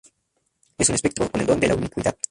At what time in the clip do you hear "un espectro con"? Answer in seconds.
0.89-1.41